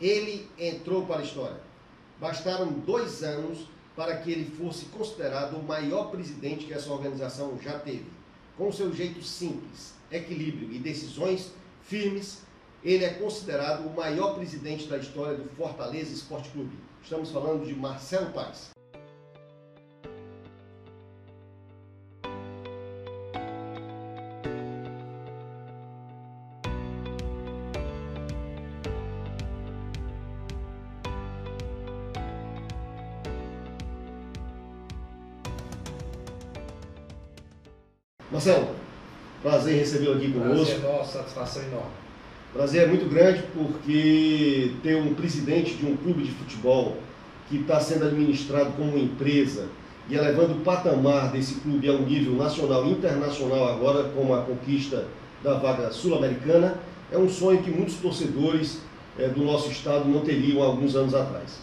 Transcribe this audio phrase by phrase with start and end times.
[0.00, 1.60] Ele entrou para a história.
[2.20, 7.78] Bastaram dois anos para que ele fosse considerado o maior presidente que essa organização já
[7.78, 8.06] teve.
[8.56, 12.42] Com seu jeito simples, equilíbrio e decisões firmes,
[12.84, 16.76] ele é considerado o maior presidente da história do Fortaleza Esporte Clube.
[17.02, 18.77] Estamos falando de Marcelo Paes.
[40.14, 40.66] Aqui conosco.
[40.66, 41.90] Prazer nosso, satisfação enorme.
[42.52, 46.96] Prazer é muito grande porque ter um presidente de um clube de futebol
[47.48, 49.66] que está sendo administrado como uma empresa
[50.08, 54.42] e elevando o patamar desse clube a um nível nacional e internacional agora com a
[54.42, 55.06] conquista
[55.42, 56.78] da vaga sul-americana
[57.12, 58.80] é um sonho que muitos torcedores
[59.18, 61.60] é, do nosso estado não teriam há alguns anos atrás.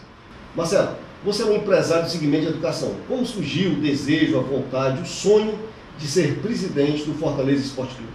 [0.54, 2.94] Marcelo, você é um empresário do segmento de educação.
[3.08, 5.58] Como surgiu o desejo, a vontade, o sonho
[5.98, 8.12] de ser presidente do Fortaleza Esporte Clube?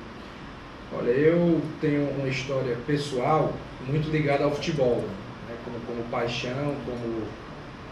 [0.94, 3.54] Olha, eu tenho uma história pessoal
[3.88, 5.04] muito ligada ao futebol,
[5.48, 5.56] né?
[5.64, 7.24] como, como paixão, como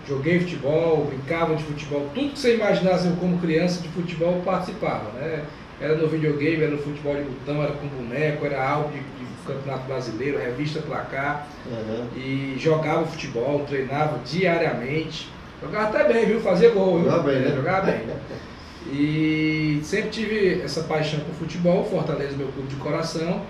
[0.08, 4.42] joguei futebol, brincava de futebol, tudo que você imaginasse eu como criança de futebol eu
[4.42, 5.46] participava, né?
[5.80, 9.26] Era no videogame, era no futebol de botão, era com boneco, era álbum de, de
[9.48, 12.08] campeonato brasileiro, revista placar, uhum.
[12.18, 15.30] e jogava futebol, treinava diariamente,
[15.62, 16.42] jogava até bem, viu?
[16.42, 17.56] Fazia gol, Jogava bem, né?
[17.56, 18.02] Jogava bem.
[18.88, 23.46] E sempre tive essa paixão por futebol, Fortaleza meu clube de coração.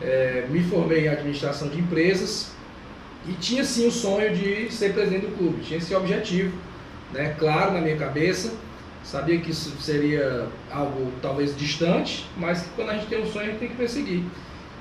[0.00, 2.52] É, me formei em administração de empresas
[3.26, 6.56] e tinha sim o sonho de ser presidente do clube, tinha esse objetivo,
[7.12, 8.52] né, claro na minha cabeça.
[9.02, 13.46] Sabia que isso seria algo talvez distante, mas que quando a gente tem um sonho
[13.46, 14.22] a gente tem que perseguir.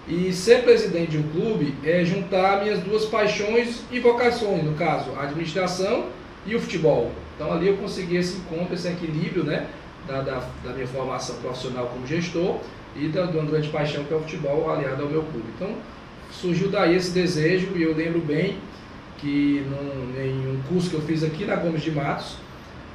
[0.08, 5.11] E ser presidente de um clube é juntar minhas duas paixões e vocações, no caso,
[5.17, 6.08] a administração
[6.45, 7.11] e o futebol.
[7.38, 9.67] Então ali eu consegui esse encontro, esse equilíbrio né,
[10.07, 12.58] da, da, da minha formação profissional como gestor
[12.95, 15.45] e da, uma grande paixão que é o futebol aliado ao meu clube.
[15.55, 15.76] Então
[16.31, 18.58] surgiu daí esse desejo e eu lembro bem
[19.20, 22.37] que num, em um curso que eu fiz aqui na Gomes de Matos,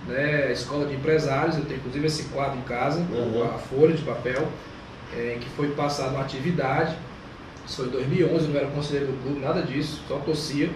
[0.09, 3.45] né, Escola de Empresários, eu tenho inclusive esse quadro em casa, uhum.
[3.45, 4.49] a folha de papel,
[5.15, 6.97] é, que foi passado uma atividade,
[7.65, 10.69] isso foi em 2011, não era conselheiro do clube, nada disso, só torcia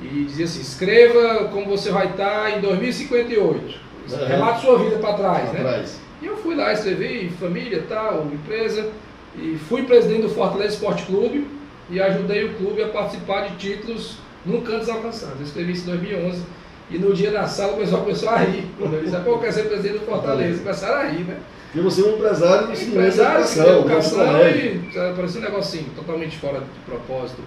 [0.00, 3.92] e dizia assim: escreva como você vai estar em 2058.
[4.10, 4.26] Uhum.
[4.26, 5.60] Relate sua vida para trás, pra né?
[5.60, 6.00] Trás.
[6.20, 8.90] E eu fui lá, escrevi família, tal, empresa,
[9.36, 11.46] e fui presidente do Fortaleza Esporte Clube
[11.90, 15.40] e ajudei o clube a participar de títulos nunca antes alcançados.
[15.40, 16.42] Eu escrevi isso em 2011
[16.90, 18.66] e no dia da sala o pessoal começou a rir.
[18.78, 20.58] Quando eu disse, pô, eu quero ser presidente do Fortaleza.
[20.58, 21.38] Começaram a rir, né?
[21.74, 26.60] E você é um empresário de empresário, educação, educação e parecia um negocinho totalmente fora
[26.60, 27.40] de propósito.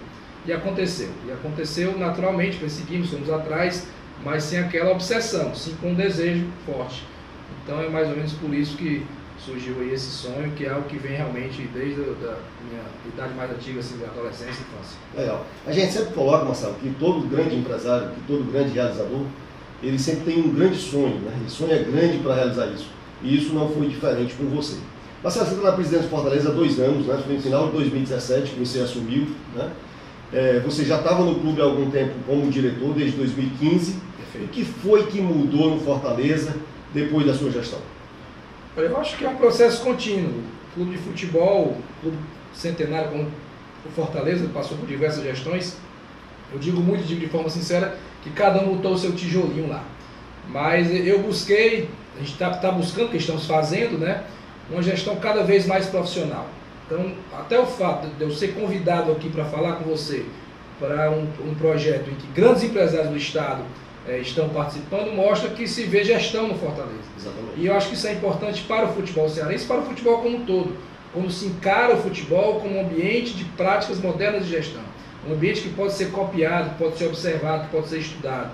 [0.46, 1.08] E aconteceu.
[1.26, 3.86] E aconteceu naturalmente, perseguimos, fomos atrás,
[4.24, 7.04] mas sem aquela obsessão, sim com um desejo forte.
[7.62, 9.04] Então é mais ou menos por isso que
[9.44, 12.36] surgiu aí esse sonho, que é algo que vem realmente desde a
[12.68, 14.98] minha idade mais antiga, assim, da adolescência e infância.
[15.16, 15.46] Legal.
[15.66, 19.22] A gente sempre coloca, Marcelo, que todo grande empresário, que todo grande realizador,
[19.82, 21.36] ele sempre tem um grande sonho, né?
[21.38, 22.88] Ele sonha grande para realizar isso.
[23.22, 24.78] E isso não foi diferente com você.
[25.22, 27.20] Marcelo, você está na presidência de Fortaleza há dois anos, né?
[27.24, 29.70] Foi no final de 2017 que você assumiu, né?
[30.32, 33.96] É, você já estava no clube há algum tempo como diretor, desde 2015.
[34.16, 34.44] Perfeito.
[34.44, 36.56] O que foi que mudou no Fortaleza
[36.92, 37.78] depois da sua gestão?
[38.76, 40.42] Eu acho que é um processo contínuo.
[40.74, 42.18] Clube de futebol, clube
[42.52, 43.28] centenário como
[43.84, 45.76] o Fortaleza, passou por diversas gestões.
[46.52, 49.82] Eu digo muito, digo de forma sincera, que cada um botou o seu tijolinho lá.
[50.48, 54.24] Mas eu busquei, a gente está tá buscando, que estamos fazendo, né?
[54.70, 56.46] Uma gestão cada vez mais profissional.
[56.86, 60.24] Então, até o fato de eu ser convidado aqui para falar com você
[60.78, 63.62] para um, um, projeto em que grandes empresários do Estado
[64.06, 67.00] é, estão participando, mostra que se vê gestão no Fortaleza.
[67.18, 67.54] Exatamente.
[67.56, 70.36] E eu acho que isso é importante para o futebol cearense, para o futebol como
[70.36, 70.76] um todo.
[71.12, 74.82] Como se encara o futebol como um ambiente de práticas modernas de gestão.
[75.26, 78.50] Um ambiente que pode ser copiado, pode ser observado, pode ser estudado.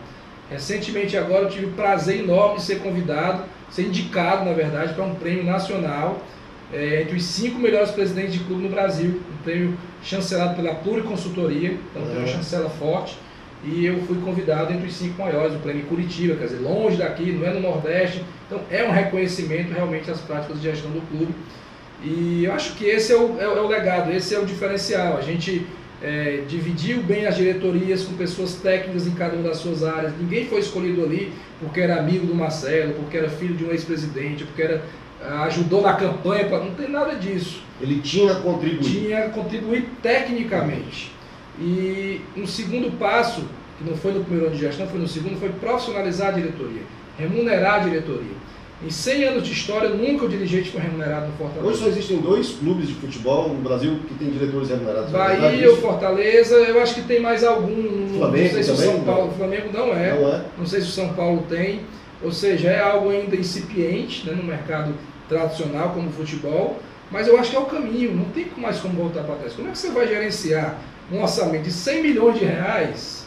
[0.48, 5.04] Recentemente agora eu tive o prazer enorme de ser convidado, ser indicado, na verdade, para
[5.04, 6.22] um prêmio nacional
[6.72, 11.76] é, entre os cinco melhores presidentes de clube no Brasil, um prêmio chancelado pela Pluriconsultoria,
[11.90, 13.16] então tem uma chancela forte,
[13.64, 17.30] e eu fui convidado entre os cinco maiores, o prêmio Curitiba, quer dizer, longe daqui,
[17.32, 21.32] não é no Nordeste, então é um reconhecimento realmente das práticas de gestão do clube,
[22.02, 25.16] e eu acho que esse é o, é, é o legado, esse é o diferencial,
[25.16, 25.64] a gente
[26.02, 30.12] é, dividiu bem as diretorias com pessoas técnicas em cada uma das suas áreas.
[30.18, 34.44] Ninguém foi escolhido ali porque era amigo do Marcelo, porque era filho de um ex-presidente,
[34.44, 34.82] porque era
[35.44, 37.62] ajudou na campanha, não tem nada disso.
[37.80, 38.84] Ele tinha contribuído.
[38.84, 41.12] Tinha contribuído tecnicamente.
[41.60, 43.42] E um segundo passo,
[43.78, 46.82] que não foi no primeiro ano de gestão, foi no segundo, foi profissionalizar a diretoria,
[47.18, 48.42] remunerar a diretoria.
[48.84, 51.68] Em 100 anos de história, nunca o dirigente foi remunerado no Fortaleza.
[51.68, 55.14] Hoje só existem dois clubes de futebol no Brasil que têm diretores remunerados.
[55.14, 58.08] É Bahia ou Fortaleza, eu acho que tem mais algum.
[58.18, 59.28] Flamengo não sei se o também, São Paulo, não?
[59.28, 60.20] o Flamengo não é.
[60.20, 60.44] Não é?
[60.58, 61.80] Não sei se o São Paulo tem.
[62.24, 64.94] Ou seja, é algo ainda incipiente né, no mercado
[65.28, 66.80] tradicional como o futebol.
[67.10, 69.52] Mas eu acho que é o caminho, não tem mais como voltar para trás.
[69.52, 70.78] Como é que você vai gerenciar
[71.12, 73.26] um orçamento de 100 milhões de reais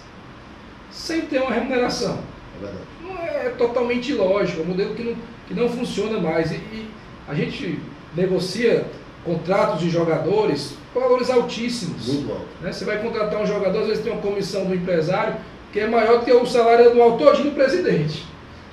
[0.89, 2.17] sem ter uma remuneração?
[2.57, 2.83] É verdade.
[3.03, 5.15] Não é totalmente ilógico, é um modelo que não,
[5.47, 6.51] que não funciona mais.
[6.51, 6.89] E, e
[7.27, 7.79] a gente
[8.15, 8.85] negocia
[9.23, 12.07] contratos de jogadores com valores altíssimos.
[12.07, 12.45] Muito bom.
[12.61, 12.71] né?
[12.71, 15.35] Você vai contratar um jogador, às vezes tem uma comissão do empresário
[15.71, 18.25] que é maior do que o salário anual todinho do presidente.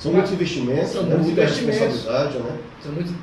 [0.03, 1.09] São muitos investimentos, São né?
[1.11, 1.81] muitos muita investimentos.
[1.81, 2.59] responsabilidade, né?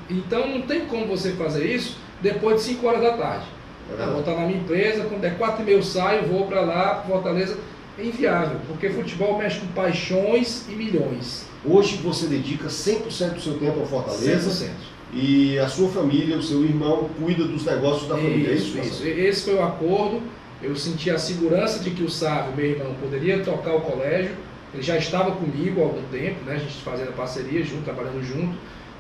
[0.09, 3.45] Então não tem como você fazer isso depois de 5 horas da tarde.
[3.45, 4.11] É Ah, verdade.
[4.11, 7.03] vou estar na minha empresa, quando é 4 e meia eu saio, vou para lá,
[7.07, 7.57] Fortaleza.
[7.97, 11.45] É inviável, porque futebol mexe com paixões e milhões.
[11.65, 14.69] Hoje você dedica 100% do seu tempo ao Fortaleza 100%.
[15.13, 18.51] e a sua família, o seu irmão, cuida dos negócios da família.
[18.51, 19.05] é Isso, isso.
[19.05, 20.21] Esse foi o acordo.
[20.63, 24.31] Eu senti a segurança de que o Sávio, meu irmão, poderia tocar o colégio.
[24.73, 26.53] Ele já estava comigo há algum tempo, né?
[26.55, 28.55] a gente fazendo a parceria junto, trabalhando junto.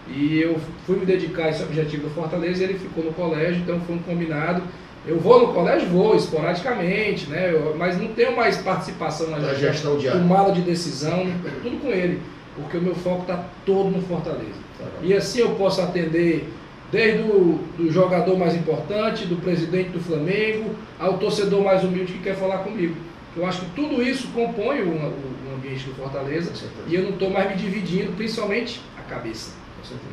[0.07, 3.61] E eu fui me dedicar a esse objetivo do Fortaleza e ele ficou no colégio,
[3.61, 4.63] então foi um combinado.
[5.07, 7.51] Eu vou no colégio, vou esporadicamente, né?
[7.53, 10.19] Eu- mas não tenho mais participação na gestão, diária.
[10.19, 11.27] tomada de decisão,
[11.61, 12.19] tudo com ele,
[12.55, 14.59] porque o meu foco está todo no Fortaleza.
[15.03, 16.49] E assim eu posso atender
[16.91, 22.19] desde o do jogador mais importante, do presidente do Flamengo, ao torcedor mais humilde que
[22.19, 22.95] quer falar comigo.
[23.37, 26.51] Eu acho que tudo isso compõe o, o- o ambiente do Fortaleza
[26.87, 29.51] e eu não estou mais me dividindo, principalmente a cabeça.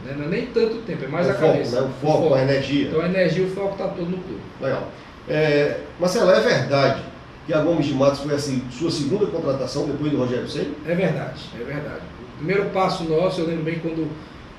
[0.05, 0.15] né?
[0.17, 1.81] Não é nem tanto tempo, é mais o a foco, cabeça.
[1.81, 1.89] né?
[1.89, 2.89] O foco, a energia.
[2.89, 4.41] Então a energia e o foco está todo no clube.
[4.61, 4.89] Legal.
[5.29, 7.03] É, Marcelo, é verdade
[7.47, 10.71] que a Gomes de Matos foi assim, sua segunda contratação depois do Rogério Senna?
[10.87, 12.01] É verdade, é verdade.
[12.35, 14.09] O primeiro passo nosso, eu lembro bem quando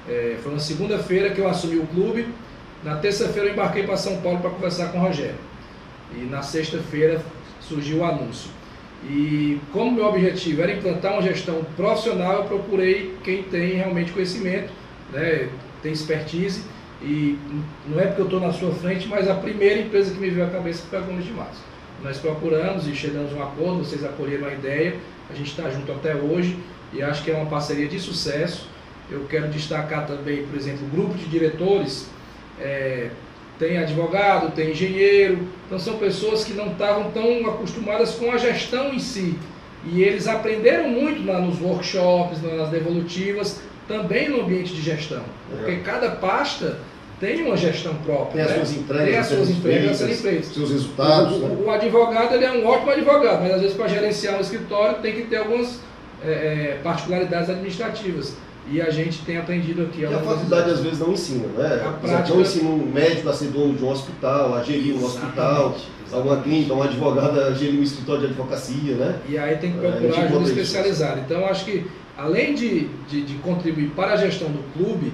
[0.09, 2.27] eh, foi na segunda-feira que eu assumi o clube.
[2.83, 5.35] Na terça-feira eu embarquei para São Paulo para conversar com o Rogério.
[6.15, 7.21] E na sexta-feira
[7.67, 8.49] surgiu o anúncio.
[9.03, 14.71] E como meu objetivo era implantar uma gestão profissional, eu procurei quem tem realmente conhecimento,
[15.13, 15.49] né,
[15.83, 16.63] tem expertise.
[17.01, 17.37] E
[17.87, 20.47] não é porque eu estou na sua frente, mas a primeira empresa que me veio
[20.47, 21.33] à cabeça foi a Gomes de.
[22.03, 24.95] Nós procuramos e chegamos a um acordo, vocês acolheram a ideia,
[25.29, 26.57] a gente está junto até hoje
[26.93, 28.67] e acho que é uma parceria de sucesso.
[29.09, 32.09] Eu quero destacar também, por exemplo, o grupo de diretores,
[32.59, 33.09] é,
[33.59, 38.93] tem advogado, tem engenheiro, então são pessoas que não estavam tão acostumadas com a gestão
[38.93, 39.37] em si.
[39.85, 45.23] E eles aprenderam muito lá nos workshops, nas devolutivas, também no ambiente de gestão.
[45.49, 46.77] Porque cada pasta
[47.19, 48.31] tem uma gestão própria.
[48.33, 48.55] Tem as né?
[48.57, 50.45] suas entregas, Tem as suas serem feitas, feitas.
[50.47, 51.37] seus resultados.
[51.37, 51.55] O, né?
[51.59, 54.97] o- o advogado ele é um ótimo advogado, mas às vezes para gerenciar um escritório
[55.01, 55.79] tem que ter algumas
[56.23, 58.35] é, é, particularidades administrativas.
[58.69, 60.01] E a gente tem aprendido aqui.
[60.01, 61.83] E a faculdade às vezes não ensina, né?
[61.85, 65.05] A prática- Não ensina um médico a ser dono de um hospital, a gerir um
[65.05, 69.19] hospital, Exatamente, alguma clínica, um advogado a gerir um escritório de advocacia, né?
[69.29, 70.61] E aí tem que É, procurar ajuda encontra isso.
[70.61, 71.21] especializada.
[71.21, 71.85] Então, acho que,
[72.17, 75.13] além de, de, de contribuir para a gestão do clube,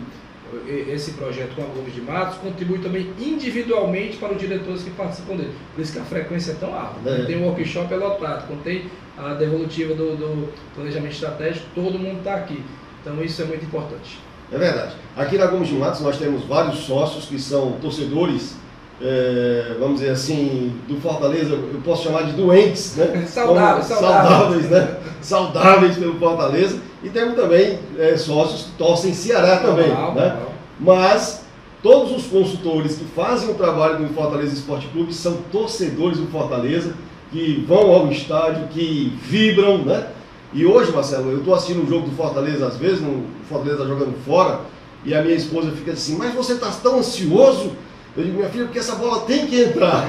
[0.87, 5.35] esse projeto com a Gomes de Matos contribui também individualmente para os diretores que participam
[5.35, 5.51] dele.
[5.75, 6.99] Por isso que a frequência é tão alta.
[7.05, 7.15] É.
[7.15, 8.85] Quando tem um workshop é lotado, quando tem
[9.17, 12.61] a devolutiva do, do planejamento estratégico, todo mundo está aqui.
[13.05, 14.19] Então, isso é muito importante.
[14.51, 14.93] É verdade.
[15.17, 18.55] Aqui na Gomes de Matos nós temos vários sócios que são torcedores,
[19.01, 23.25] é, vamos dizer assim, do Fortaleza, eu posso chamar de doentes, né?
[23.27, 24.29] Saudáveis, Como- saudáveis.
[24.29, 24.97] saudáveis, né?
[25.21, 26.77] Saudáveis pelo Fortaleza.
[27.03, 30.37] E temos também é, sócios que torcem Ceará também, né?
[30.79, 31.43] Mas
[31.81, 36.93] todos os consultores que fazem o trabalho do Fortaleza Esporte Clube são torcedores do Fortaleza,
[37.31, 40.07] que vão ao estádio, que vibram, né?
[40.53, 44.13] E hoje, Marcelo, eu estou assistindo o jogo do Fortaleza às vezes, o Fortaleza jogando
[44.23, 44.59] fora,
[45.03, 47.71] e a minha esposa fica assim, mas você está tão ansioso?
[48.15, 50.05] Eu digo, minha filha, porque essa bola tem que entrar.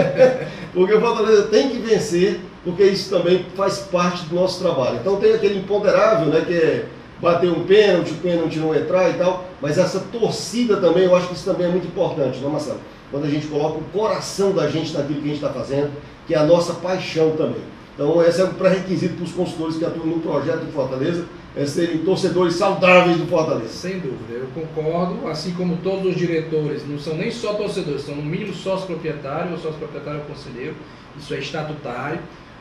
[0.72, 4.98] porque o Fortaleza tem que vencer, porque isso também faz parte do nosso trabalho.
[4.98, 6.86] Então tem aquele imponderável, né, que é
[7.20, 11.28] bater um pênalti, o pênalti não entrar e tal, mas essa torcida também, eu acho
[11.28, 12.80] que isso também é muito importante, não, Marcelo?
[13.10, 15.90] Quando a gente coloca o coração da gente naquilo que a gente está fazendo,
[16.26, 17.75] que é a nossa paixão também.
[17.96, 21.24] Então, esse é um pré-requisito para os consultores que atuam no projeto do Fortaleza,
[21.56, 23.70] é serem torcedores saudáveis do Fortaleza.
[23.70, 28.14] Sem dúvida, eu concordo, assim como todos os diretores não são nem só torcedores, são
[28.14, 30.74] no mínimo sócio proprietário, ou sócio proprietário ou conselheiro,
[31.16, 32.20] isso é estatutário,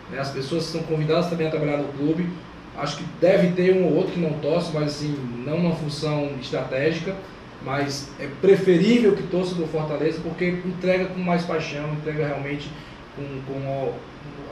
[0.10, 0.20] né?
[0.20, 2.30] as pessoas são convidadas também a trabalhar no clube,
[2.78, 5.14] acho que deve ter um ou outro que não torce, mas assim,
[5.46, 7.14] não uma função estratégica,
[7.62, 12.70] mas é preferível que torça do Fortaleza porque entrega com mais paixão, entrega realmente
[13.18, 13.94] com, com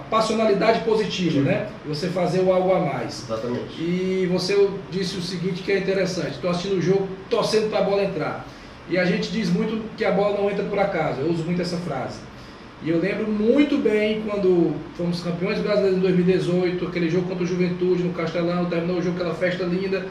[0.10, 1.68] passionalidade positiva, né?
[1.88, 3.24] Você fazer o algo a mais.
[3.24, 3.82] Exatamente.
[3.82, 7.84] E você disse o seguinte que é interessante, estou assistindo o jogo torcendo para a
[7.84, 8.46] bola entrar.
[8.90, 11.62] E a gente diz muito que a bola não entra por acaso, eu uso muito
[11.62, 12.20] essa frase.
[12.84, 17.48] E eu lembro muito bem quando fomos campeões brasileiros em 2018, aquele jogo contra o
[17.48, 20.06] Juventude no Castelão, terminou o jogo, aquela festa linda,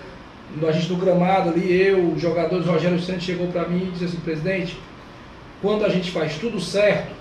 [0.67, 4.07] a gente no gramado ali, eu, os jogadores, Rogério Santos chegou para mim e disse
[4.07, 4.79] assim, presidente,
[5.61, 7.13] quando a gente faz tudo certo,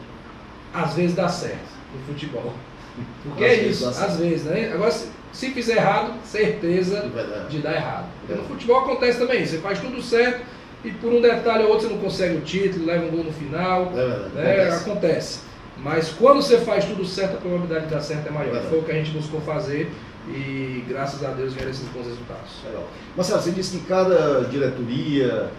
[0.73, 2.53] às vezes dá certo no futebol.
[3.23, 4.71] Porque é isso, às vezes, né?
[4.73, 8.05] Agora, se, se fizer errado, certeza é de dar errado.
[8.29, 8.35] É.
[8.35, 10.45] No futebol acontece também, você faz tudo certo
[10.83, 13.31] e por um detalhe ou outro você não consegue o título, leva um gol no
[13.31, 13.91] final.
[13.93, 14.51] É verdade, né?
[14.51, 14.89] acontece.
[14.89, 15.39] acontece.
[15.77, 18.61] Mas quando você faz tudo certo, a probabilidade de dar certo é maior.
[18.63, 19.91] Foi o que a gente buscou fazer
[20.27, 22.51] e graças a Deus vieram esses bons resultados.
[22.65, 22.87] Legal.
[23.15, 25.49] Marcelo, você disse que cada diretoria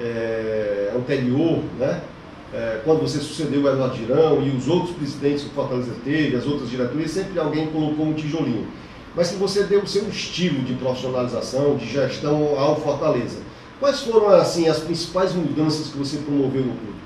[0.00, 2.02] é, anterior, né,
[2.52, 6.36] é, quando você sucedeu o Eduardo Girão e os outros presidentes que o Fortaleza teve,
[6.36, 8.68] as outras diretorias, sempre alguém colocou um tijolinho.
[9.16, 13.40] Mas que você deu o seu estilo de profissionalização, de gestão ao Fortaleza.
[13.80, 16.98] Quais foram assim as principais mudanças que você promoveu no clube?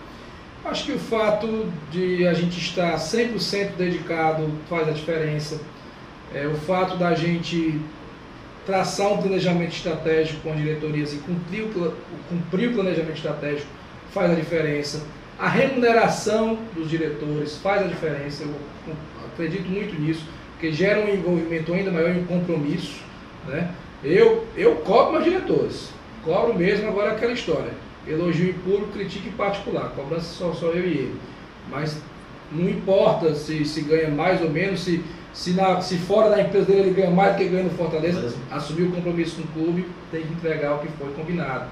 [0.65, 5.61] Acho que o fato de a gente estar 100% dedicado faz a diferença.
[6.35, 7.81] É, o fato da gente
[8.67, 11.95] traçar um planejamento estratégico com as diretorias e cumprir o,
[12.29, 13.69] cumprir o planejamento estratégico
[14.13, 15.03] faz a diferença.
[15.39, 18.55] A remuneração dos diretores faz a diferença, eu
[19.33, 23.03] acredito muito nisso, porque gera um envolvimento ainda maior e um compromisso.
[23.47, 23.71] Né?
[24.03, 25.91] Eu, eu cobro meus diretores,
[26.25, 27.73] cobro mesmo agora aquela história.
[28.09, 31.21] Elogio em público, critique em particular, cobrança só, só eu e ele.
[31.71, 32.01] Mas
[32.51, 36.67] não importa se, se ganha mais ou menos, se, se, na, se fora da empresa
[36.67, 39.87] dele ele ganha mais do que ganha no Fortaleza, assumir o compromisso com o clube,
[40.11, 41.67] tem que entregar o que foi combinado.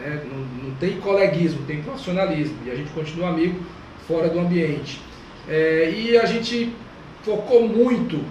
[0.00, 0.22] Né?
[0.30, 2.56] Não, não, tem coleguismo, tem profissionalismo.
[2.66, 3.60] E a gente continua amigo
[4.06, 5.00] fora do ambiente.
[5.48, 6.74] É, e a gente
[7.22, 8.22] focou muito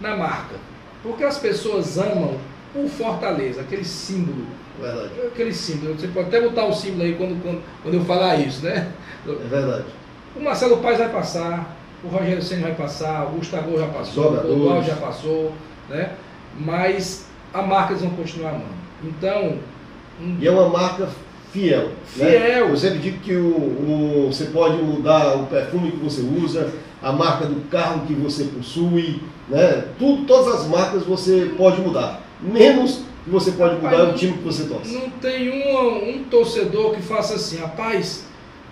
[0.00, 0.56] na marca.
[1.02, 2.38] Porque as pessoas amam
[2.74, 4.46] o Fortaleza, aquele símbolo.
[4.80, 5.10] Verdade.
[5.26, 5.94] Aquele símbolo.
[5.94, 8.92] Você pode até botar o símbolo aí quando, quando, quando eu falar isso, né?
[9.26, 9.84] É verdade.
[10.34, 14.40] O Marcelo Paz vai passar, o Rogério Senna vai passar, o Gustavo já passou, o
[14.40, 15.52] Clodoaldo já passou,
[15.88, 16.12] né?
[16.58, 18.76] Mas a marca eles vão continuar amando.
[19.02, 19.58] Então,
[20.40, 21.08] e é uma marca
[21.52, 21.88] fiel.
[22.16, 22.30] Né?
[22.30, 22.40] Fiel.
[22.40, 22.60] Né?
[22.70, 27.12] Eu sempre digo que o, o, você pode mudar o perfume que você usa, a
[27.12, 29.86] marca do carro que você possui, né?
[29.98, 32.22] Tudo, todas as marcas você pode mudar.
[32.40, 34.94] Menos que você pode mudar é o time que você torce.
[34.94, 38.24] Não tem um, um torcedor que faça assim, rapaz,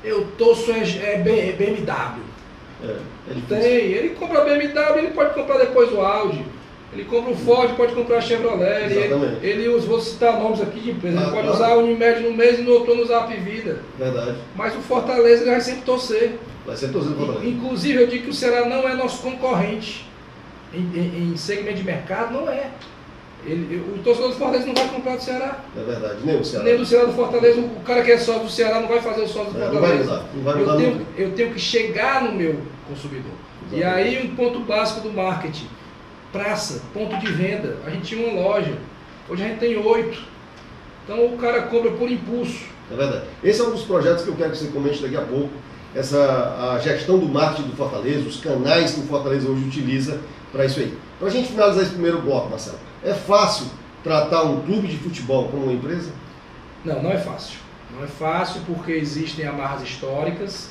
[0.03, 1.19] eu torço é, é
[1.57, 2.23] BMW.
[2.83, 6.45] É, é tem, ele compra BMW, ele pode comprar depois o Audi.
[6.95, 8.85] Ele compra o Ford, pode comprar a Chevrolet.
[8.85, 11.19] Ele, ele usa, vou citar nomes aqui de empresa.
[11.19, 13.81] ele ah, pode usar a Unimed no mês e no outono usar a Vida.
[13.99, 14.37] Verdade.
[14.55, 16.39] Mas o Fortaleza ele vai sempre torcer.
[16.65, 17.47] Vai sempre torcer Fortaleza.
[17.47, 20.09] Inclusive, eu digo que o Ceará não é nosso concorrente.
[20.73, 22.71] Em, em, em segmento de mercado, não é.
[23.47, 25.65] Ele, o torcedor do Fortaleza não vai comprar do Ceará.
[25.77, 26.65] É verdade, nem o Ceará.
[26.65, 27.61] Nem do Ceará do Fortaleza.
[27.61, 29.83] O cara que é só do Ceará não vai fazer o sócio do é, Fortaleza.
[29.83, 33.33] Não vai mudar, não vai mudar eu, tenho, eu tenho que chegar no meu consumidor.
[33.73, 33.81] Exatamente.
[33.81, 35.67] E aí um ponto básico do marketing
[36.35, 37.77] praça, ponto de venda.
[37.87, 38.77] A gente tinha uma loja.
[39.29, 40.21] Hoje a gente tem oito.
[41.05, 42.65] Então o cara compra por impulso.
[42.91, 43.25] É verdade.
[43.43, 45.51] Esse é um dos projetos que eu quero que você comente daqui a pouco.
[45.95, 50.67] Essa a gestão do marketing do Fortaleza, os canais que o Fortaleza hoje utiliza para
[50.67, 50.99] isso aí.
[51.21, 53.67] Para a gente finalizar esse primeiro bloco, Marcelo, é fácil
[54.03, 56.11] tratar um clube de futebol como uma empresa?
[56.85, 57.59] Não, não é fácil.
[57.95, 60.71] Não é fácil porque existem amarras históricas,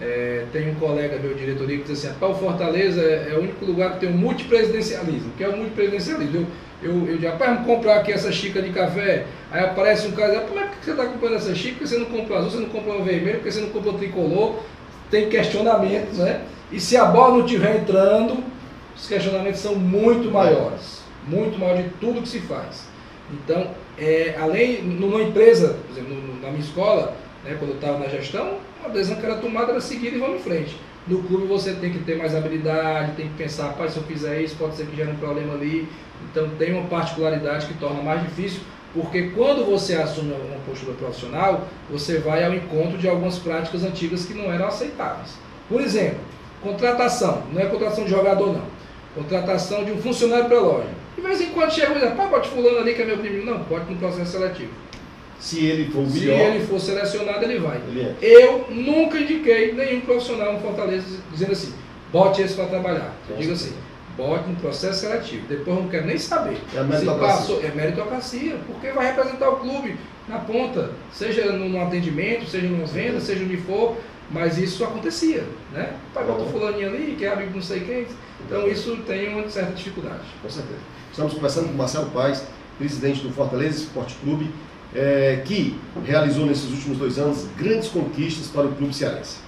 [0.00, 3.94] é, tem um colega meu, diretoria, que diz assim, o Fortaleza é, o único lugar
[3.94, 5.32] que tem um multipresidencialismo.
[5.36, 6.46] que é o multipresidencialismo?
[6.82, 9.24] Eu, eu, eu digo, rapaz, vamos comprar aqui essa xícara de café.
[9.50, 11.76] Aí aparece um cara e diz, por que você está comprando essa xícara?
[11.78, 14.56] Porque você não compra azul, você não compra vermelho, porque você não compra tricolor.
[15.10, 16.42] Tem questionamentos, né?
[16.70, 18.42] E se a bola não estiver entrando,
[18.94, 21.02] os questionamentos são muito maiores.
[21.26, 22.86] Muito maior de tudo que se faz.
[23.32, 28.08] Então, é, além, numa empresa, por exemplo, na minha escola, né, quando eu estava na
[28.08, 30.76] gestão, a decisão que era tomada era seguir e vamos em frente.
[31.06, 34.40] No clube você tem que ter mais habilidade, tem que pensar, pai, se eu fizer
[34.40, 35.88] isso, pode ser que gere um problema ali.
[36.30, 38.60] Então tem uma particularidade que torna mais difícil,
[38.92, 44.24] porque quando você assume uma postura profissional, você vai ao encontro de algumas práticas antigas
[44.24, 45.34] que não eram aceitáveis.
[45.68, 46.20] Por exemplo,
[46.62, 48.64] contratação, não é contratação de jogador não,
[49.14, 50.88] contratação de um funcionário para a loja.
[51.14, 53.44] De vez em quando chega e diz, pai, pode fulano ali que é meu primo.
[53.44, 54.70] Não, pode no processo seletivo.
[55.38, 57.80] Se ele for Se ele for selecionado, ele vai.
[57.88, 58.16] Ele é.
[58.20, 61.72] Eu nunca indiquei nenhum profissional no Fortaleza dizendo assim,
[62.12, 63.14] bote esse para trabalhar.
[63.28, 63.74] Eu digo assim,
[64.16, 65.46] bote no processo seletivo.
[65.46, 66.58] Depois eu não quero nem saber.
[66.74, 67.36] É meritocracia.
[67.36, 69.96] Passou, é meritocracia, porque vai representar o clube
[70.28, 73.96] na ponta, seja no, no atendimento, seja nas vendas, seja onde for.
[74.28, 75.94] Mas isso acontecia, né?
[76.12, 78.06] Pai, bota o fulaninho ali, que é amigo não sei quem.
[78.44, 80.22] Então isso tem uma certa dificuldade.
[80.42, 80.80] Com certeza.
[81.12, 82.44] Estamos conversando com o Marcelo Paes,
[82.76, 84.50] presidente do Fortaleza Esporte Clube,
[84.94, 89.46] é, que realizou nesses últimos dois anos grandes conquistas para o clube cearense.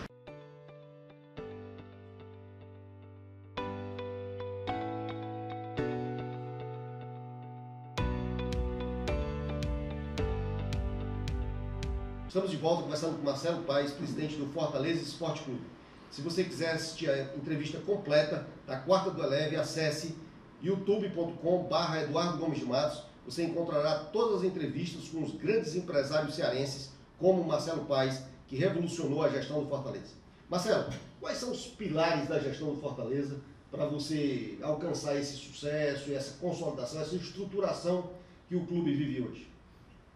[12.28, 15.62] Estamos de volta conversando com Marcelo Paes, presidente do Fortaleza Esporte Clube.
[16.10, 20.14] Se você quiser assistir a entrevista completa da Quarta do Eleve, acesse
[20.62, 23.02] youtube.com.br Eduardo Gomes de Matos.
[23.28, 29.22] Você encontrará todas as entrevistas com os grandes empresários cearenses, como Marcelo Paes, que revolucionou
[29.22, 30.14] a gestão do Fortaleza.
[30.48, 33.38] Marcelo, quais são os pilares da gestão do Fortaleza
[33.70, 38.08] para você alcançar esse sucesso, essa consolidação, essa estruturação
[38.48, 39.46] que o clube vive hoje?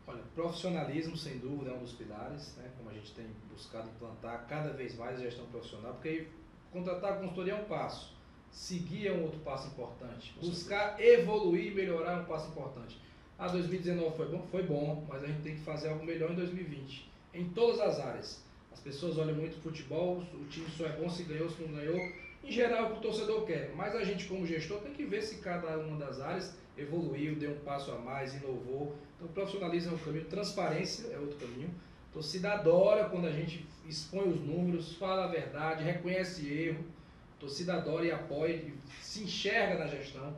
[0.07, 2.71] Olha, profissionalismo, sem dúvida, é um dos pilares, né?
[2.79, 6.29] como a gente tem buscado implantar cada vez mais a gestão profissional, porque aí
[6.73, 8.15] contratar a consultoria é um passo,
[8.53, 13.01] seguir é um outro passo importante, buscar evoluir e melhorar é um passo importante.
[13.39, 14.47] Ah, 2019 foi bom?
[14.51, 17.99] Foi bom, mas a gente tem que fazer algo melhor em 2020, em todas as
[17.99, 18.45] áreas.
[18.73, 21.99] As pessoas olham muito futebol, o time só é bom se ganhou, se não ganhou.
[22.45, 25.05] Em geral, é o que o torcedor quer, mas a gente, como gestor, tem que
[25.05, 28.95] ver se cada uma das áreas evoluiu, deu um passo a mais, inovou.
[29.17, 31.71] Então, profissionalismo é um caminho, transparência é outro caminho.
[32.11, 36.85] A torcida adora quando a gente expõe os números, fala a verdade, reconhece erro.
[37.43, 38.73] Torcida adora e apoia, e
[39.03, 40.33] se enxerga na gestão.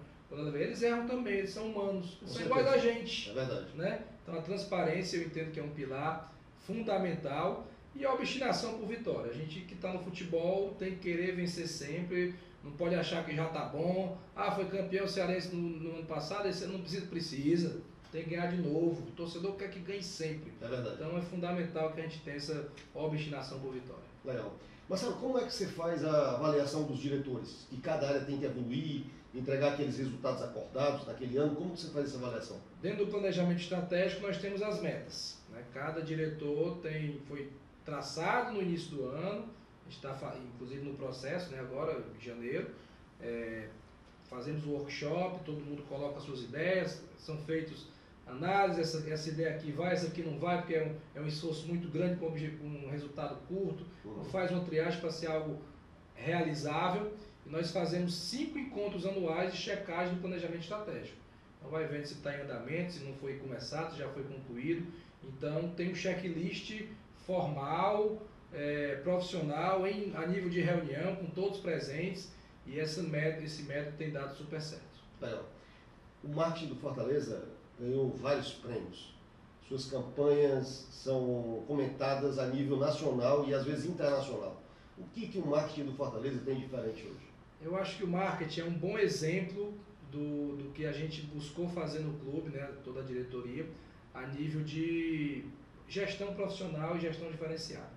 [0.54, 3.28] Eles erram também, eles são humanos, eles são iguais a gente.
[3.28, 3.66] É verdade.
[3.75, 4.02] Né?
[4.23, 6.32] Então, a transparência eu entendo que é um pilar
[6.66, 9.30] fundamental e a obstinação por vitória.
[9.30, 12.34] A gente que está no futebol tem que querer vencer sempre,
[12.64, 14.16] não pode achar que já está bom.
[14.34, 17.80] Ah, foi campeão cearense no, no, ano passado, esse não precisa, precisa.
[18.11, 19.02] Tem que ganhar de novo.
[19.08, 20.54] O torcedor quer que ganhe sempre.
[20.62, 20.96] É verdade.
[20.96, 24.04] Então é fundamental que a gente tenha essa obstinação por vitória.
[24.25, 24.54] Legal.
[24.88, 27.67] Marcelo, como é que você faz a avaliação dos diretores?
[27.71, 31.57] Que cada área tem que evoluir, entregar aqueles resultados acordados naquele ano.
[31.57, 32.59] Como você faz essa avaliação?
[32.83, 35.38] Dentro do planejamento estratégico, nós temos as metas.
[35.51, 35.64] Né?
[35.73, 37.51] Cada diretor tem, foi
[37.85, 39.49] traçado no início do ano
[39.88, 42.70] está, inclusive, no processo, né, agora, em janeiro.
[43.20, 43.68] É,
[44.29, 47.87] fazemos o workshop, todo mundo coloca suas ideias, são feitos
[48.26, 51.26] análises, essa, essa ideia aqui vai, essa aqui não vai, porque é um, é um
[51.26, 53.84] esforço muito grande com um resultado curto.
[54.04, 54.24] Uhum.
[54.24, 55.60] Faz uma triagem para ser algo
[56.14, 57.12] realizável.
[57.46, 61.18] E nós fazemos cinco encontros anuais de checagem do planejamento estratégico.
[61.58, 64.87] Então vai vendo se está em andamento, se não foi começado, se já foi concluído.
[65.22, 66.82] Então tem um checklist
[67.26, 72.32] formal, é, profissional em, a nível de reunião, com todos presentes,
[72.66, 74.84] e essa método, esse método tem dado super certo.
[75.20, 75.44] Legal.
[76.22, 79.14] O marketing do Fortaleza ganhou vários prêmios.
[79.68, 84.62] Suas campanhas são comentadas a nível nacional e às vezes internacional.
[84.98, 87.26] O que, que o marketing do Fortaleza tem diferente hoje?
[87.60, 89.74] Eu acho que o marketing é um bom exemplo
[90.12, 93.66] do, do que a gente buscou fazer no clube, né, toda a diretoria,
[94.12, 95.44] a nível de
[95.88, 97.92] gestão profissional e gestão diferenciada.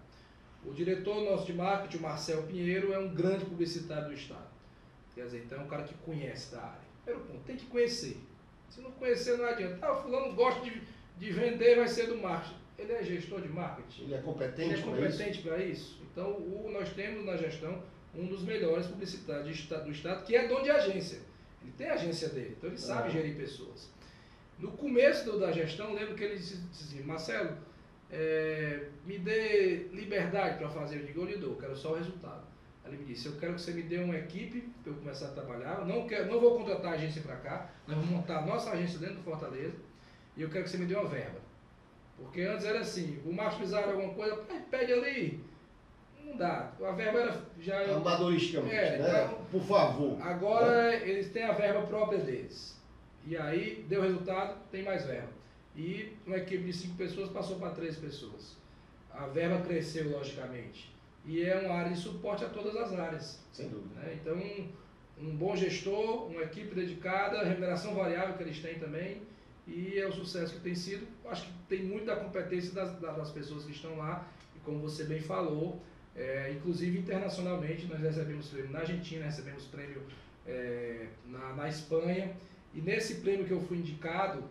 [0.66, 4.48] O diretor nosso de marketing, o Marcel Pinheiro, é um grande publicitário do Estado.
[5.14, 6.88] Quer dizer, então é um cara que conhece da área.
[7.04, 8.18] Primeiro ponto, tem que conhecer.
[8.70, 9.86] Se não conhecer, não adianta.
[9.86, 10.82] Ah, o fulano gosta de,
[11.18, 12.56] de vender, vai ser do marketing.
[12.78, 14.04] Ele é gestor de marketing.
[14.04, 15.94] Ele é competente, Ele é competente para isso?
[15.94, 16.02] isso?
[16.12, 17.82] Então, o, nós temos na gestão
[18.14, 21.20] um dos melhores publicitários do Estado, que é dono de agência.
[21.62, 23.90] Ele tem a agência dele, então ele sabe gerir pessoas.
[24.60, 27.58] No começo do, da gestão, lembro que ele disse assim, Marcelo,
[28.10, 31.00] é, me dê liberdade para fazer.
[31.00, 32.46] Eu digo, eu lhe dou, quero só o resultado.
[32.88, 35.32] Ele me disse, eu quero que você me dê uma equipe para eu começar a
[35.32, 35.80] trabalhar.
[35.80, 38.72] Eu não, quero, não vou contratar a agência para cá, nós vamos montar a nossa
[38.72, 39.76] agência dentro do Fortaleza
[40.36, 41.40] e eu quero que você me dê uma verba.
[42.18, 44.36] Porque antes era assim, o Marcos precisava de alguma coisa,
[44.72, 45.44] pede ali.
[46.24, 46.72] Não dá.
[46.84, 47.80] A verba era já.
[47.96, 49.24] Amadoristicamente, é, né?
[49.26, 50.22] Então, Por favor.
[50.22, 51.08] Agora né?
[51.08, 52.76] eles têm a verba própria deles.
[53.26, 55.38] E aí deu resultado, tem mais verba
[55.78, 58.58] e uma equipe de cinco pessoas passou para três pessoas.
[59.12, 60.90] A verba cresceu, logicamente.
[61.28, 63.40] E é uma área de suporte a todas as áreas.
[63.52, 64.00] Sem dúvida.
[64.00, 64.18] Né?
[64.22, 64.38] Então,
[65.22, 69.22] um, bom gestor, uma equipe dedicada, remuneração variável que eles têm também,
[69.68, 71.06] e é o sucesso que tem sido.
[71.26, 75.04] Acho que tem muito da competência das, das pessoas que estão lá, e como você
[75.04, 75.82] bem falou,
[76.16, 80.02] é, inclusive internacionalmente, nós recebemos prêmio na Argentina, recebemos prêmio
[80.46, 82.34] é, na, na Espanha,
[82.74, 84.46] e nesse prêmio que eu fui indicado,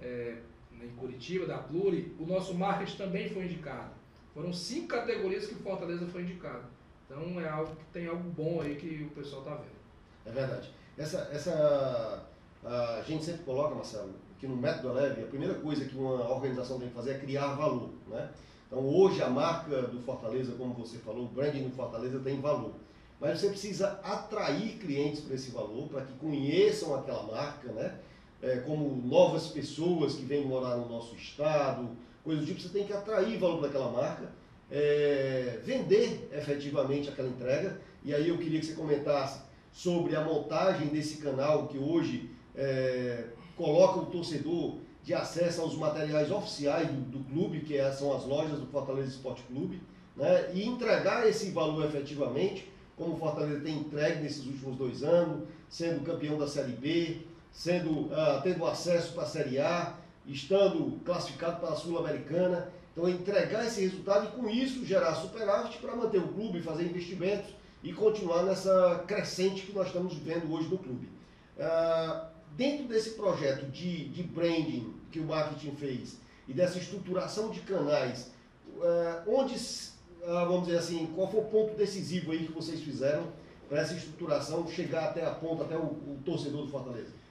[0.00, 0.36] é,
[0.82, 4.01] em Curitiba, da Pluri, o nosso marketing também foi indicado.
[4.34, 6.64] Foram cinco categorias que o Fortaleza foi indicado.
[7.06, 9.82] Então é algo que tem algo bom aí que o pessoal está vendo.
[10.24, 10.70] É verdade.
[10.96, 12.26] Essa, essa
[12.64, 16.78] a gente sempre coloca, Marcelo, que no método leve, a primeira coisa que uma organização
[16.78, 17.90] tem que fazer é criar valor.
[18.08, 18.30] Né?
[18.66, 22.72] Então hoje a marca do Fortaleza, como você falou, o branding do Fortaleza tem valor.
[23.20, 28.00] Mas você precisa atrair clientes para esse valor, para que conheçam aquela marca, né?
[28.42, 31.88] É, como novas pessoas que vêm morar no nosso estado,
[32.24, 34.30] coisas do tipo, você tem que atrair valor para aquela marca,
[34.70, 37.80] é, vender efetivamente aquela entrega.
[38.04, 39.40] E aí eu queria que você comentasse
[39.72, 43.24] sobre a montagem desse canal que hoje é,
[43.56, 48.24] coloca o torcedor de acesso aos materiais oficiais do, do clube, que é, são as
[48.24, 49.80] lojas do Fortaleza Esporte Clube,
[50.16, 55.48] né, e entregar esse valor efetivamente, como o Fortaleza tem entregue nesses últimos dois anos,
[55.68, 61.60] sendo campeão da Série B, sendo, uh, tendo acesso para a Série A, estando classificado
[61.60, 62.72] para a Sul-Americana.
[62.92, 67.50] Então, entregar esse resultado e, com isso, gerar superávit para manter o clube, fazer investimentos
[67.82, 71.08] e continuar nessa crescente que nós estamos vivendo hoje no clube.
[71.56, 77.60] Uh, dentro desse projeto de, de branding que o marketing fez e dessa estruturação de
[77.60, 78.30] canais,
[78.76, 83.26] uh, onde, uh, vamos dizer assim, qual foi o ponto decisivo aí que vocês fizeram
[83.68, 87.21] para essa estruturação chegar até a ponta, até o, o torcedor do Fortaleza?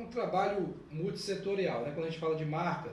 [0.00, 1.92] Um trabalho multissetorial, né?
[1.92, 2.90] Quando a gente fala de marca,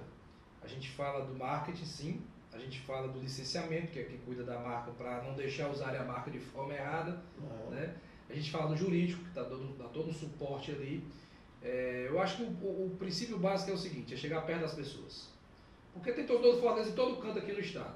[0.62, 4.44] a gente fala do marketing, sim, a gente fala do licenciamento, que é quem cuida
[4.44, 7.70] da marca para não deixar usar a marca de forma errada, uhum.
[7.70, 7.96] né?
[8.30, 11.02] A gente fala do jurídico, que tá dando, dá todo um suporte ali.
[11.62, 14.62] É, eu acho que o, o, o, princípio básico é o seguinte, é chegar perto
[14.62, 15.30] das pessoas.
[15.94, 17.96] Porque tem torcedor do Fortaleza em todo canto aqui no estado.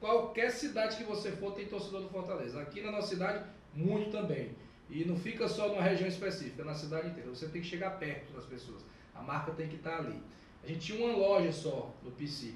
[0.00, 2.60] Qualquer cidade que você for tem torcedor do Fortaleza.
[2.60, 4.56] Aqui na nossa cidade, muito também.
[4.90, 7.30] E não fica só numa região específica, na cidade inteira.
[7.30, 8.82] Você tem que chegar perto das pessoas.
[9.14, 10.18] A marca tem que estar ali.
[10.62, 12.52] A gente tinha uma loja só no PC.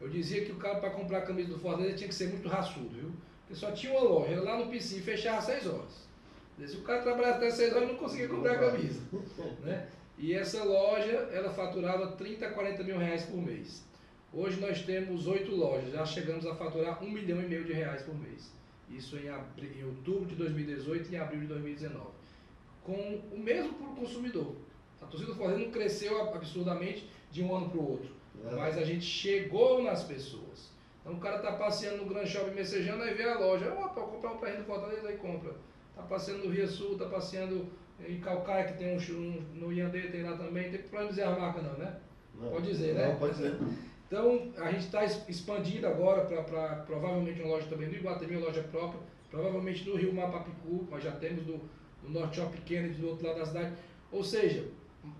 [0.00, 2.48] Eu dizia que o cara para comprar a camisa do Fortaleza tinha que ser muito
[2.48, 3.12] raçudo, viu?
[3.40, 6.08] Porque só tinha uma loja lá no PC e fechava às 6 horas.
[6.66, 9.00] Se o cara trabalhava até 6 horas, não conseguia comprar a camisa.
[9.62, 9.88] Né?
[10.18, 13.84] E essa loja, ela faturava 30, 40 mil reais por mês.
[14.32, 18.02] Hoje nós temos oito lojas, já chegamos a faturar um milhão e meio de reais
[18.02, 18.50] por mês.
[18.90, 22.06] Isso em, abril, em outubro de 2018 e em abril de 2019.
[22.82, 24.54] Com o mesmo para o consumidor.
[25.00, 28.10] A torcida do Fortaleza não cresceu absurdamente de um ano para o outro.
[28.44, 28.54] É.
[28.54, 30.70] Mas a gente chegou nas pessoas.
[31.00, 33.72] Então o cara está passeando no Grand Shopping messejando, aí vê a loja.
[33.72, 35.54] Opa, comprar um terreno do Fortaleza, aí compra.
[35.90, 37.66] Está passeando no Rio Sul, está passeando
[38.06, 40.70] em Calcaia, que tem um, um no Iandê, tem lá também.
[40.70, 41.96] Tem problema dizer a marca não, né?
[42.34, 43.16] Não, pode dizer, não, né?
[43.18, 43.56] Pode dizer.
[44.08, 48.62] Então, a gente está expandindo agora para provavelmente uma loja também no Iguatemi, uma loja
[48.62, 51.60] própria, provavelmente no Rio Mapapicu, mas já temos do,
[52.02, 53.74] do Norte Shopping Kennedy, do outro lado da cidade.
[54.10, 54.66] Ou seja,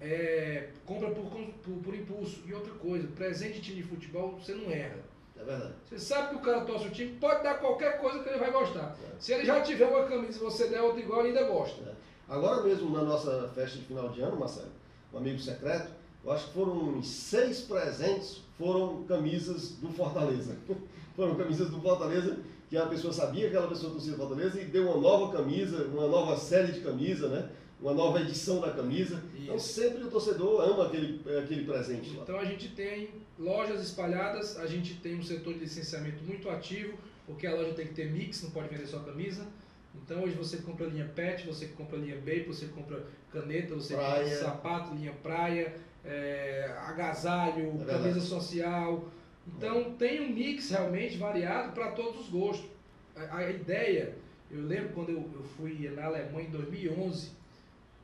[0.00, 2.42] é, compra por, por, por, impulso.
[2.46, 4.98] E outra coisa, presente de time de futebol, você não erra.
[5.38, 5.74] É verdade.
[5.84, 8.50] Você sabe que o cara torce o time, pode dar qualquer coisa que ele vai
[8.50, 8.96] gostar.
[9.04, 9.20] É.
[9.20, 11.82] Se ele já tiver uma camisa e você der outra igual, ele ainda gosta.
[11.90, 11.94] É.
[12.26, 14.72] Agora mesmo, na nossa festa de final de ano, Marcelo,
[15.12, 15.92] um amigo secreto,
[16.24, 20.56] eu acho que foram uns seis presentes, foram camisas do Fortaleza.
[21.16, 24.66] foram camisas do Fortaleza, que a pessoa sabia que aquela pessoa torcia do Fortaleza e
[24.66, 27.48] deu uma nova camisa, uma nova série de camisa, né?
[27.80, 29.22] uma nova edição da camisa.
[29.34, 29.42] Então, Isso.
[29.44, 32.22] Então sempre o torcedor ama aquele, aquele presente lá.
[32.22, 36.98] Então a gente tem lojas espalhadas, a gente tem um setor de licenciamento muito ativo,
[37.26, 39.46] porque a loja tem que ter mix, não pode vender só camisa.
[39.94, 44.24] Então hoje você compra linha PET, você compra linha BAPE, você compra caneta, você praia.
[44.24, 49.04] compra sapato, linha praia, é, agasalho, é camisa social.
[49.46, 49.90] Então é.
[49.98, 52.68] tem um mix realmente variado para todos os gostos.
[53.16, 54.14] A, a, ideia,
[54.50, 57.30] eu lembro quando eu, eu fui na Alemanha em 2011,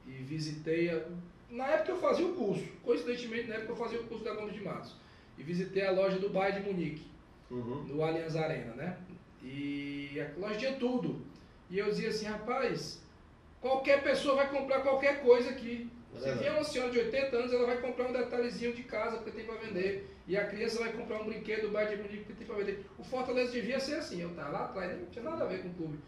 [0.07, 0.91] e visitei.
[0.91, 1.03] A...
[1.51, 4.55] Na época eu fazia o curso, coincidentemente na época eu fazia o curso da Gomes
[4.55, 4.95] de Matos.
[5.39, 7.07] E visitei a loja do Bayern de Munique,
[7.51, 7.85] uhum.
[7.85, 8.97] no Allianz Arena, né?
[9.43, 11.23] E a loja tinha tudo.
[11.71, 13.03] E eu dizia assim, rapaz,
[13.61, 15.91] qualquer pessoa vai comprar qualquer coisa aqui.
[16.17, 19.17] É Se vier uma senhora de 80 anos, ela vai comprar um detalhezinho de casa
[19.17, 20.11] porque tem para vender.
[20.27, 22.87] E a criança vai comprar um brinquedo do Bayern de Munique porque tem para vender.
[22.99, 24.23] O Fortaleza devia ser assim.
[24.23, 25.99] Eu estava lá atrás, não tinha nada a ver com o clube.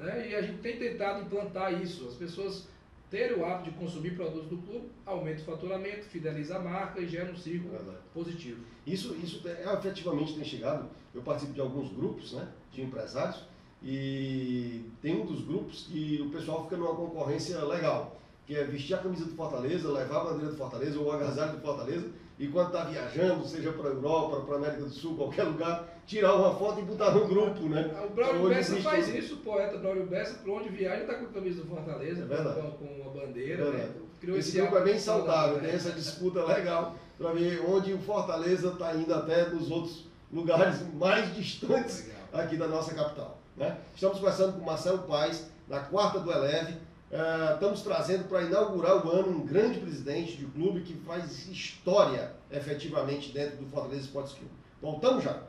[0.00, 0.30] Né?
[0.30, 2.06] E a gente tem tentado implantar isso.
[2.08, 2.68] As pessoas
[3.12, 7.06] ter o hábito de consumir produtos do clube, aumenta o faturamento, fideliza a marca e
[7.06, 7.98] gera um ciclo Verdade.
[8.14, 8.64] positivo.
[8.86, 10.88] Isso, isso é, efetivamente tem chegado.
[11.14, 13.44] Eu participo de alguns grupos né, de empresários
[13.82, 18.94] e tem um dos grupos que o pessoal fica numa concorrência legal, que é vestir
[18.94, 22.06] a camisa do Fortaleza, levar a bandeira do Fortaleza ou o agasalho do Fortaleza
[22.38, 25.88] e quando está viajando, seja para a Europa, para a América do Sul, qualquer lugar,
[26.06, 27.88] tirar uma foto e botar no grupo, né?
[28.04, 31.28] O Braulio Bessa faz isso, o poeta Braulio Bessa, por onde viaja, está com a
[31.28, 33.64] camisa do Fortaleza, é com, uma bandeira.
[33.64, 33.90] É né?
[34.20, 37.98] Criou esse, esse grupo é bem saudável, tem essa disputa legal para ver onde o
[37.98, 42.22] Fortaleza está indo até nos outros lugares mais distantes legal.
[42.32, 43.38] aqui da nossa capital.
[43.56, 43.76] Né?
[43.94, 46.74] Estamos conversando com Marcelo Paes, na quarta do Eleve.
[47.14, 52.34] Ah, estamos trazendo para inaugurar o ano um grande presidente de clube que faz história
[52.50, 54.50] efetivamente dentro do Fortaleza Esportes Clube.
[54.80, 55.42] Voltamos já!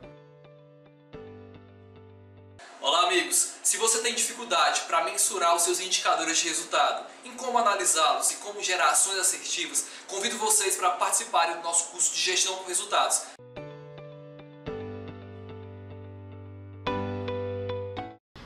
[2.82, 7.56] Olá amigos, se você tem dificuldade para mensurar os seus indicadores de resultado, em como
[7.56, 12.56] analisá-los e como gerar ações assertivas, convido vocês para participarem do nosso curso de gestão
[12.56, 13.22] com resultados.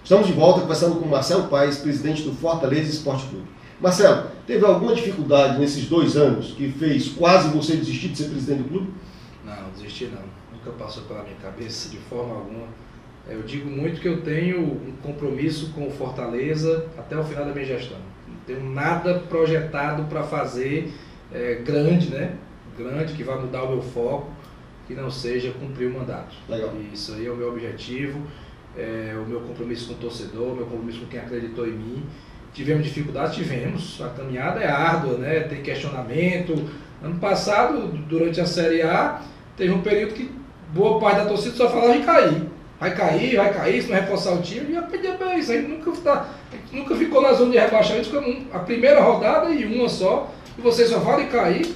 [0.09, 3.45] Estamos de volta conversando com Marcelo Paes, presidente do Fortaleza Esporte Clube.
[3.79, 8.63] Marcelo, teve alguma dificuldade nesses dois anos que fez quase você desistir de ser presidente
[8.63, 8.91] do clube?
[9.45, 10.23] Não, desistir não.
[10.51, 12.69] Nunca passou pela minha cabeça de forma alguma.
[13.29, 17.53] Eu digo muito que eu tenho um compromisso com o Fortaleza até o final da
[17.53, 17.99] minha gestão.
[18.27, 20.91] Não tenho nada projetado para fazer
[21.31, 22.35] é, grande, né?
[22.79, 24.31] Grande, que vai mudar o meu foco,
[24.87, 26.35] que não seja cumprir o mandato.
[26.49, 26.73] Legal.
[26.95, 28.23] Isso aí é o meu objetivo,
[28.79, 32.03] é, o meu compromisso com o torcedor, o meu compromisso com quem acreditou em mim.
[32.55, 33.35] Tivemos dificuldades?
[33.35, 34.01] Tivemos.
[34.01, 35.41] A caminhada é árdua, né?
[35.41, 36.69] Tem questionamento.
[37.03, 39.21] Ano passado, durante a Série A,
[39.57, 40.31] teve um período que
[40.73, 42.43] boa parte da torcida só falava em cair.
[42.81, 45.39] Vai cair, vai cair, se não reforçar o time, ia pedir bem.
[45.39, 46.29] Isso aí nunca, tá,
[46.73, 48.11] nunca ficou na zona de rebaixamento,
[48.53, 51.67] a primeira rodada e uma só, e você só fala em cair.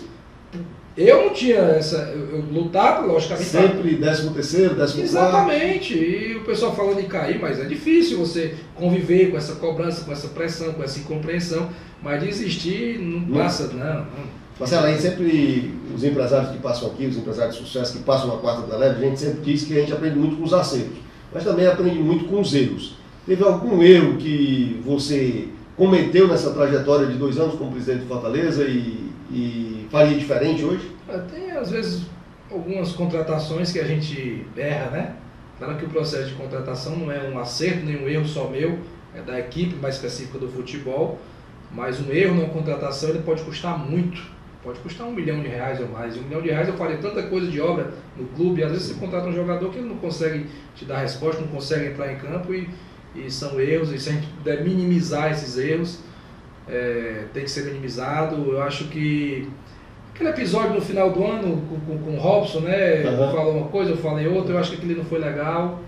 [0.96, 1.96] Eu não tinha essa.
[2.14, 3.48] Eu, eu lutava, logicamente.
[3.48, 5.94] Sempre 13 terceiro, 14 Exatamente.
[5.94, 10.12] E o pessoal falando em cair, mas é difícil você conviver com essa cobrança, com
[10.12, 11.68] essa pressão, com essa incompreensão.
[12.02, 13.78] Mas desistir não passa, não.
[13.78, 14.42] não.
[14.58, 18.36] Marcelo, aí sempre os empresários que passam aqui, os empresários de sucesso que passam na
[18.36, 20.98] quarta da leve, a gente sempre diz que a gente aprende muito com os acertos,
[21.32, 22.96] mas também aprende muito com os erros.
[23.26, 28.64] Teve algum erro que você cometeu nessa trajetória de dois anos como presidente de Fortaleza
[28.64, 30.90] e, e faria diferente hoje?
[31.08, 32.02] É, tem, às vezes,
[32.50, 35.16] algumas contratações que a gente erra, né?
[35.58, 38.78] Claro que o processo de contratação não é um acerto, nem um erro só meu,
[39.14, 41.18] é da equipe mais específica do futebol,
[41.70, 44.32] mas um erro na contratação ele pode custar muito
[44.62, 46.14] Pode custar um milhão de reais ou mais.
[46.14, 48.62] E um milhão de reais eu falei tanta coisa de obra no clube.
[48.62, 51.86] Às vezes você contrata um jogador que ele não consegue te dar resposta, não consegue
[51.86, 52.68] entrar em campo e,
[53.14, 53.92] e são erros.
[53.92, 56.00] E se a gente puder minimizar esses erros,
[56.68, 58.36] é, tem que ser minimizado.
[58.50, 59.48] Eu acho que
[60.14, 63.04] aquele episódio no final do ano com, com, com o Robson, né?
[63.04, 63.32] Uhum.
[63.32, 64.54] Falou uma coisa, eu falei outra.
[64.54, 65.80] Eu acho que aquele não foi legal.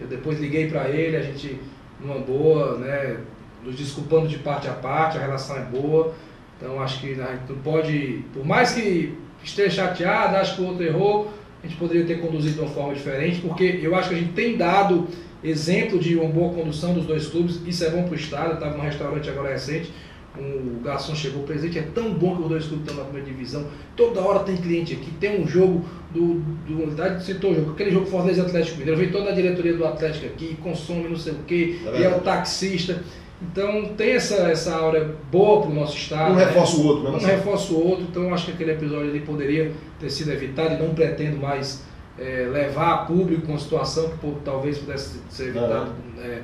[0.00, 1.58] Eu depois liguei para ele, a gente
[2.00, 3.18] numa boa, né?
[3.62, 6.12] Nos desculpando de parte a parte, a relação é boa.
[6.56, 10.66] Então acho que a gente não pode, por mais que esteja chateado, acho que o
[10.66, 11.32] outro errou,
[11.62, 14.32] a gente poderia ter conduzido de uma forma diferente, porque eu acho que a gente
[14.32, 15.08] tem dado
[15.44, 18.76] exemplo de uma boa condução dos dois clubes, isso é bom para o Estado, estava
[18.76, 19.92] num restaurante agora recente,
[20.38, 23.30] um, o garçom chegou, presente é tão bom que os dois clubes estão na primeira
[23.30, 27.72] divisão, toda hora tem cliente aqui, tem um jogo do, do unidade citou o jogo,
[27.72, 31.34] aquele jogo Fortaleza Atlético Mineiro, vem toda a diretoria do Atlético aqui, consome não sei
[31.34, 33.02] o quê, é e é o taxista.
[33.42, 36.32] Então tem essa, essa aura boa para o nosso estado.
[36.32, 36.44] Um né?
[36.46, 37.10] reforça o outro, né?
[37.10, 40.78] Um reforça o outro, então acho que aquele episódio ali poderia ter sido evitado e
[40.78, 41.82] não pretendo mais
[42.18, 46.40] é, levar a público uma situação que pô, talvez pudesse ser evitado é,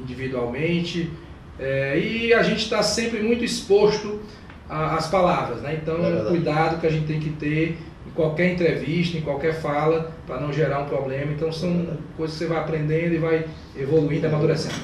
[0.00, 1.10] individualmente.
[1.58, 4.20] É, e a gente está sempre muito exposto
[4.68, 5.78] às palavras, né?
[5.80, 10.12] Então é cuidado que a gente tem que ter em qualquer entrevista, em qualquer fala,
[10.26, 11.32] para não gerar um problema.
[11.32, 14.74] Então são coisas que você vai aprendendo e vai evoluindo, amadurecendo.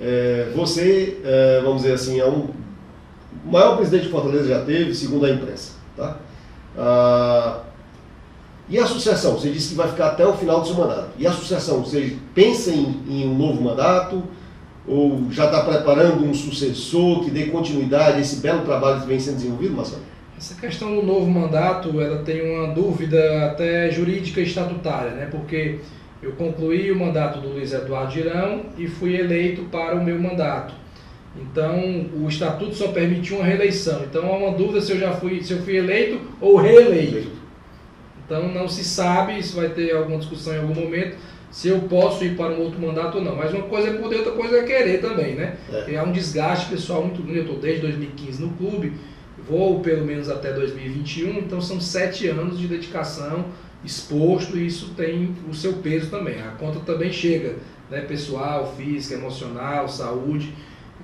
[0.00, 2.50] É, você, é, vamos dizer assim, é um
[3.44, 5.72] o maior presidente de Fortaleza já teve, segundo a imprensa.
[5.96, 6.18] Tá?
[6.76, 7.60] Ah,
[8.70, 9.32] e a sucessão?
[9.32, 11.08] Você disse que vai ficar até o final do seu mandato.
[11.18, 11.80] E a sucessão?
[11.80, 14.22] Você pensa em, em um novo mandato?
[14.86, 19.20] Ou já está preparando um sucessor que dê continuidade a esse belo trabalho que vem
[19.20, 20.02] sendo desenvolvido, Marcelo?
[20.36, 25.28] Essa questão do novo mandato, ela tem uma dúvida até jurídica e estatutária, né?
[25.30, 25.80] Porque
[26.22, 30.74] eu concluí o mandato do Luiz Eduardo Girão e fui eleito para o meu mandato.
[31.36, 34.02] Então, o estatuto só permite uma reeleição.
[34.04, 37.30] Então, há uma dúvida se eu já fui, se eu fui eleito ou reeleito.
[38.28, 41.16] Então, não se sabe se vai ter alguma discussão em algum momento
[41.50, 43.34] se eu posso ir para um outro mandato ou não.
[43.34, 45.56] Mas uma coisa é poder, outra coisa é querer também, né?
[45.72, 45.96] É.
[45.96, 47.38] Há um desgaste pessoal muito grande.
[47.38, 48.92] Eu estou desde 2015 no clube,
[49.48, 53.46] vou pelo menos até 2021, então são sete anos de dedicação
[53.84, 56.40] exposto e isso tem o seu peso também.
[56.40, 57.54] A conta também chega,
[57.90, 60.52] né, pessoal, física, emocional, saúde,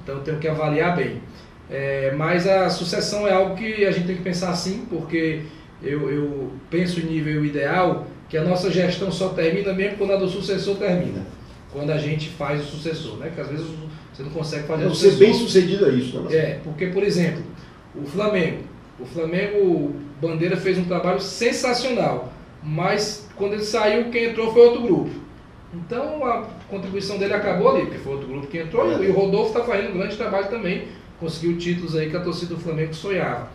[0.03, 1.23] então tenho que avaliar bem.
[1.71, 5.43] É, mas a sucessão é algo que a gente tem que pensar assim, porque
[5.85, 10.17] eu, eu penso em nível ideal que a nossa gestão só termina mesmo quando a
[10.17, 11.27] do sucessor termina.
[11.73, 13.27] Quando a gente faz o sucessor, né?
[13.27, 13.67] Porque às vezes
[14.13, 15.19] você não consegue fazer não, o sucessor.
[15.19, 16.35] Ser bem sucedido é isso, né?
[16.35, 17.43] É, porque, por exemplo,
[17.95, 18.63] o Flamengo.
[18.99, 22.33] O Flamengo, Bandeira fez um trabalho sensacional
[22.65, 25.11] mas quando ele saiu, quem entrou foi outro grupo.
[25.75, 29.05] Então a contribuição dele acabou ali, porque foi outro grupo que entrou, é.
[29.05, 30.89] e o Rodolfo está fazendo um grande trabalho também,
[31.21, 33.49] conseguiu títulos aí que a torcida do Flamengo sonhava.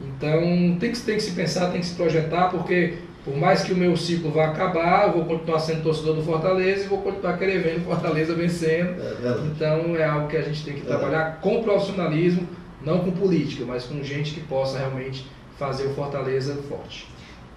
[0.00, 3.72] Então tem que, tem que se pensar, tem que se projetar, porque Por mais que
[3.72, 7.38] o meu ciclo vá acabar, eu vou continuar sendo torcedor do Fortaleza e vou continuar
[7.38, 9.00] querendo ver o Fortaleza vencendo.
[9.00, 12.48] É então é algo que a gente tem que é trabalhar com profissionalismo,
[12.84, 15.24] não com política, mas com gente que possa realmente
[15.56, 17.06] fazer o Fortaleza forte.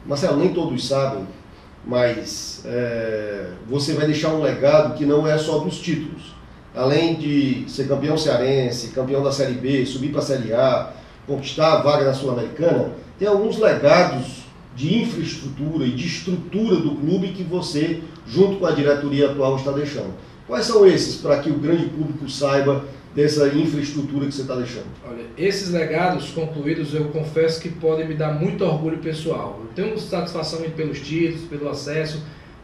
[0.06, 1.26] Marcelo, nem todos sabem,
[1.84, 6.36] mas é, você vai deixar um legado que não é só dos títulos.
[6.76, 10.92] Além de ser campeão cearense, campeão da Série B, subir para a Série A,
[11.28, 17.30] conquistar a vaga na Sul-Americana, tem alguns legados de infraestrutura e de estrutura do clube
[17.30, 20.14] que você, junto com a diretoria atual, está deixando.
[20.48, 22.84] Quais são esses para que o grande público saiba
[23.16, 24.88] dessa infraestrutura que você está deixando?
[25.08, 29.62] Olha, esses legados concluídos eu confesso que podem me dar muito orgulho pessoal.
[29.62, 32.22] Eu tenho satisfação pelos títulos, pelo acesso,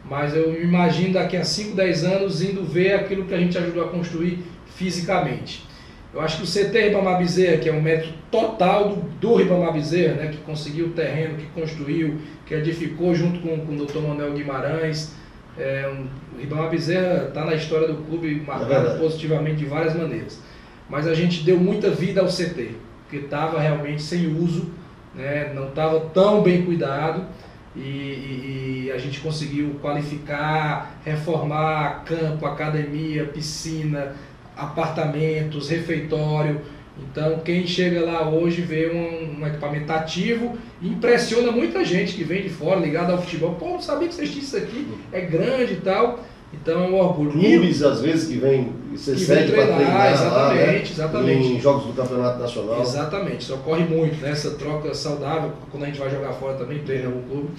[0.07, 3.85] mas eu imagino daqui a 5, 10 anos indo ver aquilo que a gente ajudou
[3.85, 4.43] a construir
[4.75, 5.65] fisicamente.
[6.13, 9.71] Eu acho que o CT Ribamar Bezerra, que é um mérito total do, do Ribamar
[9.71, 13.99] Bezerra, né, que conseguiu o terreno, que construiu, que edificou junto com, com o Dr.
[13.99, 15.15] Manuel Guimarães.
[15.57, 19.95] É, um, o Ribamar Bezerra está na história do clube marcado é positivamente de várias
[19.95, 20.41] maneiras.
[20.89, 22.71] Mas a gente deu muita vida ao CT,
[23.03, 24.69] porque estava realmente sem uso,
[25.15, 27.25] né, não estava tão bem cuidado.
[27.73, 34.13] E, e, e, a gente conseguiu qualificar, reformar campo, academia, piscina,
[34.55, 36.61] apartamentos, refeitório.
[36.99, 42.43] Então, quem chega lá hoje vê um, um, equipamento ativo impressiona muita gente que vem
[42.43, 43.55] de fora, ligado ao futebol.
[43.55, 46.19] Pô, não sabia que vocês tinham isso aqui, é grande e tal.
[46.53, 47.31] Então é um orgulho.
[47.31, 50.81] Clubes, às vezes, que vem ser sede para treinar exatamente, lá, né?
[50.81, 51.47] exatamente.
[51.47, 52.81] em jogos do Campeonato Nacional.
[52.81, 54.31] Exatamente, isso ocorre muito, né?
[54.31, 57.49] essa troca saudável, quando a gente vai jogar fora também, treina algum clube.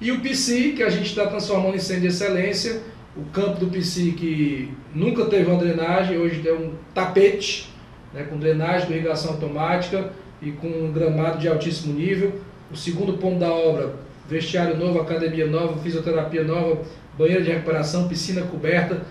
[0.00, 2.82] E o PC, que a gente está transformando em centro de excelência,
[3.16, 7.70] o campo do PC que nunca teve uma drenagem, hoje tem um tapete,
[8.12, 12.40] né, com drenagem com irrigação automática e com um gramado de altíssimo nível.
[12.70, 13.94] O segundo ponto da obra,
[14.28, 16.82] vestiário novo, academia nova, fisioterapia nova,
[17.18, 19.02] banheiro de recuperação, piscina coberta,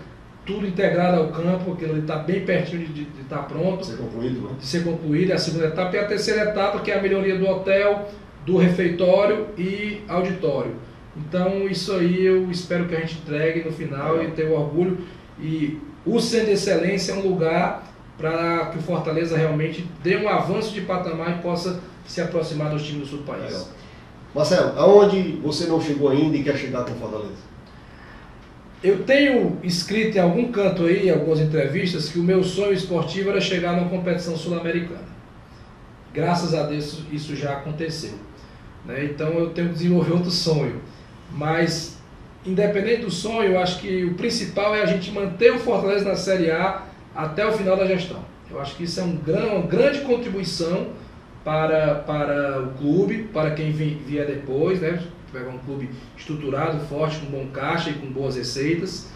[0.44, 3.80] tudo integrado ao campo, aquilo está bem pertinho de estar tá pronto.
[3.80, 4.50] De ser concluído, né?
[4.58, 5.94] De ser concluído, é a segunda etapa.
[5.94, 8.10] E a terceira etapa, que é a melhoria do hotel,
[8.44, 10.74] do refeitório e auditório.
[11.16, 14.24] Então isso aí eu espero que a gente entregue no final é.
[14.24, 14.98] e tenha orgulho.
[15.38, 20.28] E o Centro de Excelência é um lugar para que o Fortaleza realmente dê um
[20.28, 23.44] avanço de patamar e possa se aproximar dos times do sul do país.
[23.44, 23.68] Legal.
[24.34, 27.52] Marcelo, aonde você não chegou ainda e quer chegar com o Fortaleza?
[28.82, 33.30] Eu tenho escrito em algum canto aí, em algumas entrevistas, que o meu sonho esportivo
[33.30, 35.12] era chegar numa competição sul-americana.
[36.12, 38.14] Graças a Deus isso já aconteceu.
[38.84, 39.04] Né?
[39.04, 40.80] Então eu tenho que desenvolver outro sonho.
[41.34, 41.98] Mas,
[42.44, 46.16] independente do sonho, eu acho que o principal é a gente manter o Fortaleza na
[46.16, 46.82] Série A
[47.14, 48.20] até o final da gestão.
[48.50, 50.88] Eu acho que isso é um uma grande contribuição
[51.44, 55.02] para, para o clube, para quem vier depois, né?
[55.32, 59.10] Pegar um clube estruturado, forte, com bom caixa e com boas receitas.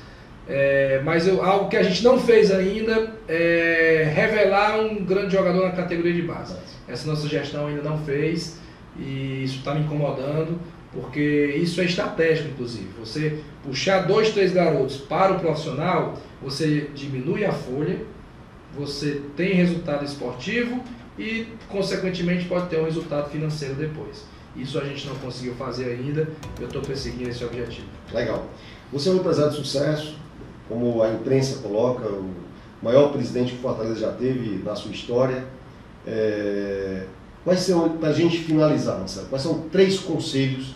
[0.49, 5.65] É, mas eu, algo que a gente não fez ainda é revelar um grande jogador
[5.65, 6.57] na categoria de base.
[6.89, 8.59] Essa nossa gestão ainda não fez
[8.99, 10.59] e isso está me incomodando
[10.93, 12.89] porque isso é estratégico, inclusive.
[13.01, 18.01] Você puxar dois, três garotos para o profissional, você diminui a folha,
[18.77, 20.83] você tem resultado esportivo
[21.19, 24.25] e, consequentemente, pode ter um resultado financeiro depois.
[24.57, 27.87] Isso a gente não conseguiu fazer ainda, eu estou perseguindo esse objetivo.
[28.13, 28.47] Legal.
[28.93, 30.17] Você é um empresário de sucesso,
[30.69, 32.31] como a imprensa coloca, o
[32.83, 35.45] maior presidente que Fortaleza já teve na sua história.
[36.07, 37.05] É...
[37.47, 40.75] Quais são, para a gente finalizar, Marcelo, quais são três conselhos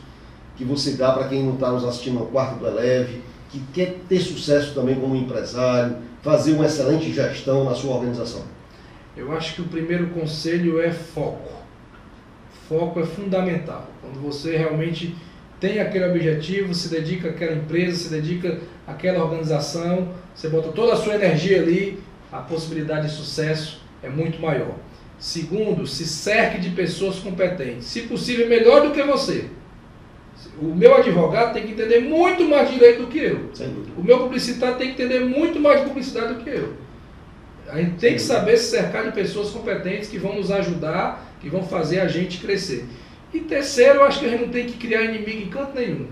[0.57, 3.99] que você dá para quem não está nos assistindo no quarto do Eleve, que quer
[4.09, 8.43] ter sucesso também como empresário, fazer uma excelente gestão na sua organização?
[9.17, 11.51] Eu acho que o primeiro conselho é foco.
[12.69, 13.91] Foco é fundamental.
[14.01, 15.17] Quando você realmente
[15.59, 20.97] tem aquele objetivo, se dedica àquela empresa, se dedica àquela organização, você bota toda a
[20.97, 24.77] sua energia ali, a possibilidade de sucesso é muito maior.
[25.21, 29.45] Segundo, se cerque de pessoas competentes, se possível melhor do que você.
[30.61, 33.51] O meu advogado tem que entender muito mais direito do que eu.
[33.99, 36.73] O meu publicitário tem que entender muito mais de publicidade do que eu.
[37.69, 41.51] A gente tem que saber se cercar de pessoas competentes que vão nos ajudar, que
[41.51, 42.87] vão fazer a gente crescer.
[43.33, 46.07] E terceiro, eu acho que a gente não tem que criar inimigo em canto nenhum.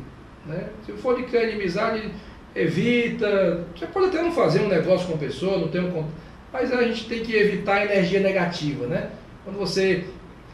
[0.47, 0.69] Né?
[0.85, 2.11] Se for de criar inimizade,
[2.55, 3.65] evita.
[3.75, 6.05] Você pode até não fazer um negócio com a pessoa, não tem um.
[6.53, 9.11] Mas a gente tem que evitar a energia negativa, né?
[9.45, 10.05] Quando você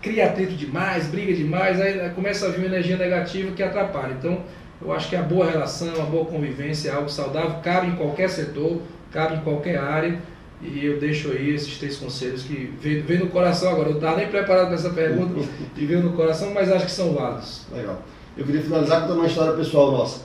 [0.03, 4.13] cria atrito demais, briga demais, aí começa a vir uma energia negativa que atrapalha.
[4.13, 4.43] Então,
[4.83, 8.29] eu acho que a boa relação, a boa convivência é algo saudável, cabe em qualquer
[8.29, 10.19] setor, cabe em qualquer área.
[10.61, 13.89] E eu deixo aí esses três conselhos que veio, veio no coração agora.
[13.89, 16.93] Eu não estava nem preparado para essa pergunta e veio no coração, mas acho que
[16.93, 17.63] são válidos.
[17.73, 18.03] Legal.
[18.37, 20.23] eu queria finalizar contando uma história pessoal nossa.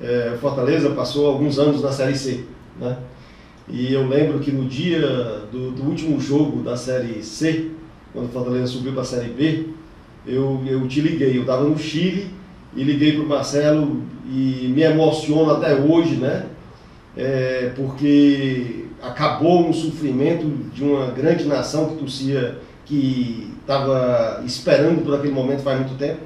[0.00, 2.44] É, Fortaleza passou alguns anos na Série C,
[2.78, 2.96] né?
[3.72, 5.00] E eu lembro que no dia
[5.50, 7.70] do, do último jogo da Série C,
[8.12, 9.68] quando o Fortaleza subiu para a Série B,
[10.26, 11.38] eu, eu te liguei.
[11.38, 12.28] Eu estava no Chile
[12.76, 16.44] e liguei para o Marcelo e me emociono até hoje, né?
[17.16, 25.14] É, porque acabou um sofrimento de uma grande nação que torcia, que estava esperando por
[25.14, 26.20] aquele momento faz muito tempo.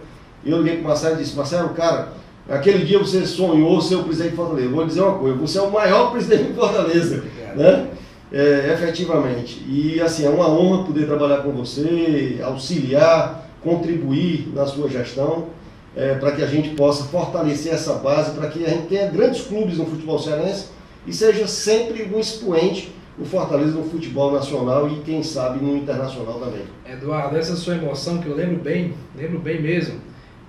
[0.45, 2.09] E eu liguei para o Marcelo e disse, Marcelo, cara,
[2.49, 4.69] aquele dia você sonhou ser o presidente de Fortaleza.
[4.69, 7.25] Vou dizer uma coisa, você é o maior presidente de Fortaleza.
[7.55, 7.89] Né?
[8.33, 9.65] É, efetivamente.
[9.69, 15.47] E assim, é uma honra poder trabalhar com você, auxiliar, contribuir na sua gestão,
[15.97, 19.43] é, para que a gente possa fortalecer essa base, para que a gente tenha grandes
[19.43, 20.67] clubes no futebol cearense
[21.07, 26.39] e seja sempre um expoente o Fortaleza no futebol nacional e quem sabe no internacional
[26.39, 26.63] também.
[26.87, 29.95] Eduardo, essa sua emoção que eu lembro bem, lembro bem mesmo,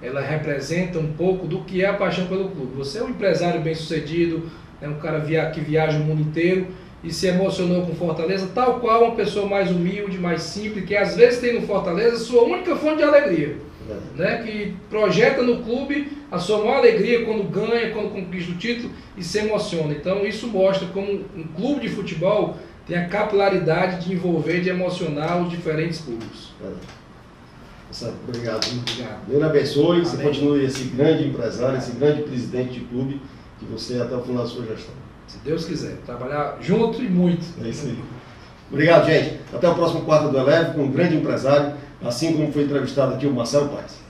[0.01, 2.75] ela representa um pouco do que é a paixão pelo clube.
[2.75, 4.49] Você é um empresário bem sucedido,
[4.81, 5.19] é um cara
[5.49, 6.67] que viaja o mundo inteiro
[7.03, 11.15] e se emocionou com Fortaleza, tal qual uma pessoa mais humilde, mais simples, que às
[11.15, 13.57] vezes tem no Fortaleza sua única fonte de alegria.
[13.89, 14.21] É.
[14.21, 18.91] Né, que projeta no clube a sua maior alegria quando ganha, quando conquista o título
[19.15, 19.93] e se emociona.
[19.93, 25.41] Então isso mostra como um clube de futebol tem a capilaridade de envolver, de emocionar
[25.41, 26.53] os diferentes públicos.
[26.63, 26.96] É.
[28.27, 28.67] Obrigado.
[28.67, 29.27] Obrigado.
[29.27, 30.05] Deus abençoe, Amém.
[30.05, 33.21] você continue esse grande empresário, esse grande presidente de clube,
[33.59, 34.93] que você é até o final da sua gestão.
[35.27, 35.97] Se Deus quiser.
[36.05, 37.45] Trabalhar junto e muito.
[37.63, 37.99] É isso aí.
[38.71, 39.39] Obrigado, gente.
[39.53, 41.73] Até o próximo quarto do Eleve com um grande empresário,
[42.03, 44.06] assim como foi entrevistado aqui o Marcelo Paz.